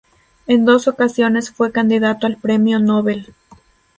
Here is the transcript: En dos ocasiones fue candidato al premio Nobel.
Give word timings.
En 0.47 0.65
dos 0.65 0.87
ocasiones 0.87 1.51
fue 1.51 1.71
candidato 1.71 2.25
al 2.25 2.37
premio 2.37 2.79
Nobel. 2.79 3.35